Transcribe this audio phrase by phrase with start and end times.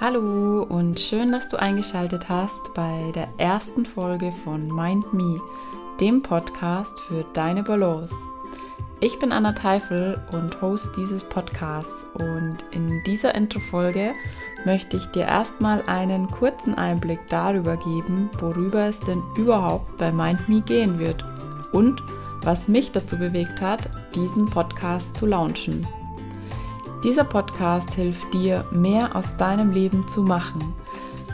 [0.00, 5.40] Hallo und schön, dass du eingeschaltet hast bei der ersten Folge von Mind Me,
[5.98, 8.14] dem Podcast für deine Balance.
[9.00, 14.12] Ich bin Anna Teifel und Host dieses Podcasts und in dieser Intro-Folge
[14.64, 20.48] möchte ich dir erstmal einen kurzen Einblick darüber geben, worüber es denn überhaupt bei Mind
[20.48, 21.24] Me gehen wird
[21.72, 22.00] und
[22.42, 25.84] was mich dazu bewegt hat, diesen Podcast zu launchen.
[27.04, 30.60] Dieser Podcast hilft dir, mehr aus deinem Leben zu machen.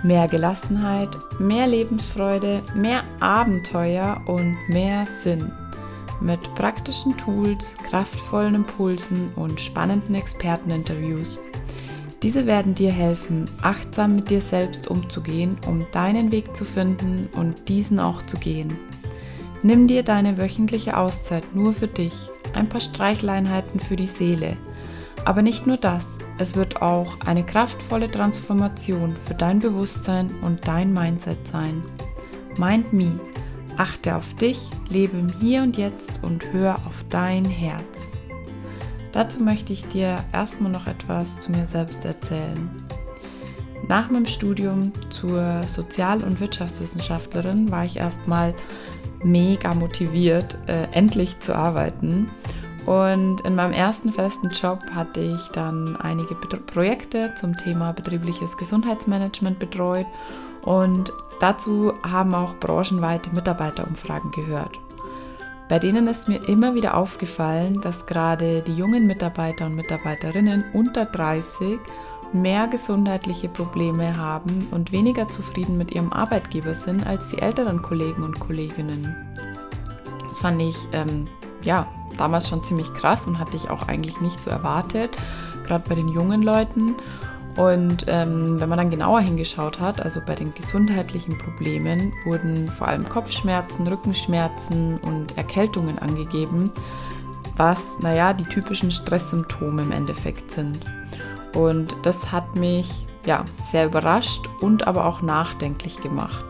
[0.02, 5.51] Mehr Gelassenheit, mehr Lebensfreude, mehr Abenteuer und mehr Sinn.
[6.21, 11.41] Mit praktischen Tools, kraftvollen Impulsen und spannenden Experteninterviews.
[12.23, 17.71] Diese werden dir helfen, achtsam mit dir selbst umzugehen, um deinen Weg zu finden und
[17.71, 18.69] diesen auch zu gehen.
[19.62, 22.15] Nimm dir deine wöchentliche Auszeit nur für dich,
[22.52, 24.59] ein paar Streichleinheiten für die Seele–
[25.24, 26.05] aber nicht nur das,
[26.38, 31.82] es wird auch eine kraftvolle Transformation für dein Bewusstsein und dein Mindset sein.
[32.59, 33.18] Mind Me.
[33.76, 37.82] Achte auf dich, lebe im Hier und Jetzt und hör auf dein Herz.
[39.12, 42.71] Dazu möchte ich dir erstmal noch etwas zu mir selbst erzählen.
[43.88, 48.54] Nach meinem Studium zur Sozial- und Wirtschaftswissenschaftlerin war ich erstmal
[49.23, 52.29] mega motiviert, äh, endlich zu arbeiten
[52.87, 59.59] und in meinem ersten festen Job hatte ich dann einige Projekte zum Thema betriebliches Gesundheitsmanagement
[59.59, 60.07] betreut
[60.63, 64.78] und dazu haben auch branchenweite Mitarbeiterumfragen gehört.
[65.69, 71.06] Bei denen ist mir immer wieder aufgefallen, dass gerade die jungen Mitarbeiter und Mitarbeiterinnen unter
[71.06, 71.78] 30
[72.34, 78.25] mehr gesundheitliche Probleme haben und weniger zufrieden mit ihrem Arbeitgeber sind als die älteren Kollegen
[78.25, 79.15] und Kolleginnen.
[80.28, 81.28] Das fand ich ähm,
[81.62, 85.10] ja damals schon ziemlich krass und hatte ich auch eigentlich nicht so erwartet,
[85.66, 86.97] gerade bei den jungen Leuten.
[87.56, 92.88] Und ähm, wenn man dann genauer hingeschaut hat, also bei den gesundheitlichen Problemen, wurden vor
[92.88, 96.72] allem Kopfschmerzen, Rückenschmerzen und Erkältungen angegeben,
[97.56, 100.81] was, naja, die typischen Stresssymptome im Endeffekt sind.
[101.55, 106.44] Und das hat mich ja sehr überrascht und aber auch nachdenklich gemacht.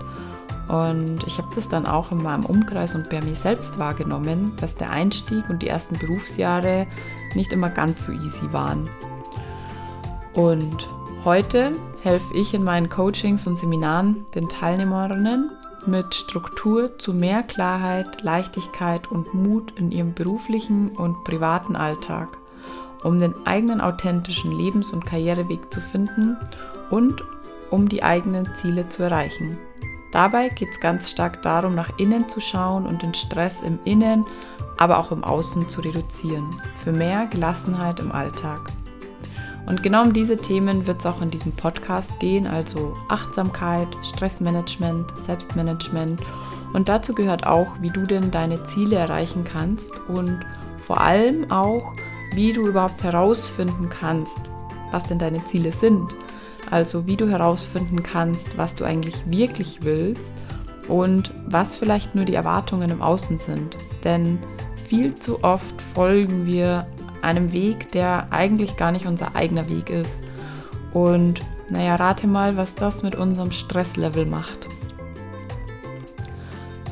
[0.69, 4.75] Und ich habe das dann auch in meinem Umkreis und bei mir selbst wahrgenommen, dass
[4.75, 6.87] der Einstieg und die ersten Berufsjahre
[7.35, 8.89] nicht immer ganz so easy waren.
[10.35, 10.89] Und
[11.25, 15.51] heute helfe ich in meinen Coachings und Seminaren den Teilnehmerinnen
[15.87, 22.39] mit Struktur zu mehr Klarheit, Leichtigkeit und Mut in ihrem beruflichen und privaten Alltag,
[23.03, 26.37] um den eigenen authentischen Lebens- und Karriereweg zu finden
[26.91, 27.23] und
[27.71, 29.59] um die eigenen Ziele zu erreichen.
[30.15, 34.25] Dabei geht es ganz stark darum, nach innen zu schauen und den Stress im Innen,
[34.79, 36.55] aber auch im Außen zu reduzieren,
[36.85, 38.61] für mehr Gelassenheit im Alltag.
[39.67, 45.05] Und genau um diese Themen wird es auch in diesem Podcast gehen, also Achtsamkeit, Stressmanagement,
[45.27, 46.21] Selbstmanagement.
[46.75, 50.39] Und dazu gehört auch, wie du denn deine Ziele erreichen kannst und
[50.81, 51.93] vor allem auch,
[52.35, 54.39] wie du überhaupt herausfinden kannst,
[54.93, 56.15] was denn deine Ziele sind
[56.71, 60.33] also wie du herausfinden kannst, was du eigentlich wirklich willst
[60.89, 63.77] und was vielleicht nur die Erwartungen im Außen sind.
[64.05, 64.39] Denn
[64.87, 66.87] viel zu oft folgen wir
[67.23, 70.23] einem Weg, der eigentlich gar nicht unser eigener Weg ist.
[70.93, 74.69] Und naja, rate mal, was das mit unserem Stresslevel macht.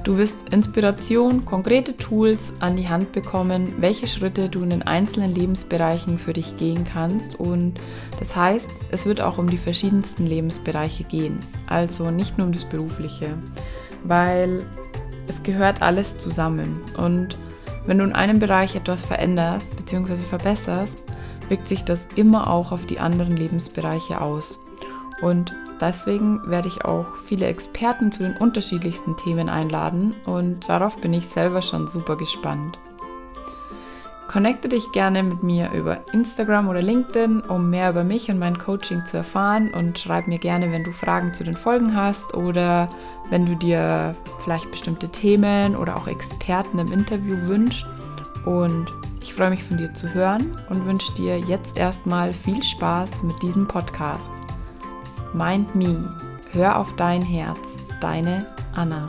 [0.04, 5.32] Du wirst Inspiration, konkrete Tools an die Hand bekommen, welche Schritte du in den einzelnen
[5.32, 7.38] Lebensbereichen für dich gehen kannst.
[7.38, 7.74] Und
[8.18, 11.38] das heißt, es wird auch um die verschiedensten Lebensbereiche gehen.
[11.68, 13.38] Also nicht nur um das Berufliche,
[14.02, 14.64] weil
[15.28, 16.80] es gehört alles zusammen.
[16.96, 17.38] Und
[17.86, 20.16] wenn du in einem Bereich etwas veränderst bzw.
[20.16, 21.04] verbesserst,
[21.48, 24.58] wirkt sich das immer auch auf die anderen Lebensbereiche aus.
[25.22, 31.15] Und deswegen werde ich auch viele Experten zu den unterschiedlichsten Themen einladen und darauf bin
[31.15, 32.78] ich selber schon super gespannt.
[34.27, 38.59] Connecte dich gerne mit mir über Instagram oder LinkedIn, um mehr über mich und mein
[38.59, 42.89] Coaching zu erfahren und schreib mir gerne, wenn du Fragen zu den Folgen hast oder
[43.28, 47.86] wenn du dir vielleicht bestimmte Themen oder auch Experten im Interview wünschst.
[48.47, 48.86] Und
[49.21, 53.41] ich freue mich von dir zu hören und wünsche dir jetzt erstmal viel Spaß mit
[53.42, 54.41] diesem Podcast.
[55.34, 55.96] Mind Me.
[56.52, 57.58] Hör auf dein Herz.
[58.00, 59.08] Deine Anna.